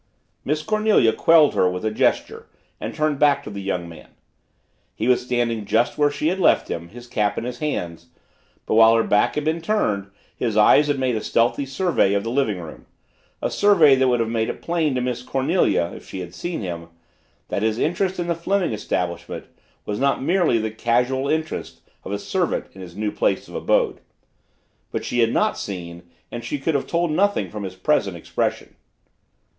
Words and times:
Miss 0.43 0.63
Cornelia 0.63 1.13
quelled 1.13 1.53
her 1.53 1.69
with 1.69 1.85
a 1.85 1.91
gesture 1.91 2.47
and 2.79 2.91
turned 2.95 3.19
back 3.19 3.43
to 3.43 3.51
the 3.51 3.61
young 3.61 3.87
man. 3.87 4.07
He 4.95 5.07
was 5.07 5.21
standing 5.23 5.63
just 5.63 5.95
where 5.95 6.09
she 6.09 6.29
had 6.29 6.39
left 6.39 6.69
him, 6.69 6.87
his 6.89 7.05
cap 7.05 7.37
in 7.37 7.43
his 7.43 7.59
hands 7.59 8.07
but, 8.65 8.73
while 8.73 8.95
her 8.95 9.03
back 9.03 9.35
had 9.35 9.43
been 9.45 9.61
turned, 9.61 10.09
his 10.35 10.57
eyes 10.57 10.87
had 10.87 10.97
made 10.97 11.15
a 11.15 11.21
stealthy 11.23 11.67
survey 11.67 12.15
of 12.15 12.23
the 12.23 12.31
living 12.31 12.59
room 12.59 12.87
a 13.43 13.51
survey 13.51 13.93
that 13.93 14.07
would 14.07 14.19
have 14.19 14.27
made 14.27 14.49
it 14.49 14.63
plain 14.63 14.95
to 14.95 15.01
Miss 15.01 15.21
Cornelia, 15.21 15.91
if 15.93 16.03
she 16.09 16.21
had 16.21 16.33
seen 16.33 16.61
him, 16.61 16.87
that 17.49 17.61
his 17.61 17.77
interest 17.77 18.17
in 18.19 18.25
the 18.25 18.33
Fleming 18.33 18.73
establishment 18.73 19.45
was 19.85 19.99
not 19.99 20.19
merely 20.23 20.57
the 20.57 20.71
casual 20.71 21.29
interest 21.29 21.81
of 22.03 22.11
a 22.11 22.17
servant 22.17 22.65
in 22.73 22.81
his 22.81 22.95
new 22.95 23.11
place 23.11 23.47
of 23.47 23.53
abode. 23.53 24.01
But 24.89 25.05
she 25.05 25.19
had 25.19 25.31
not 25.31 25.59
seen 25.59 26.09
and 26.31 26.43
she 26.43 26.57
could 26.57 26.73
have 26.73 26.87
told 26.87 27.11
nothing 27.11 27.51
from 27.51 27.61
his 27.61 27.75
present 27.75 28.17
expression. 28.17 28.75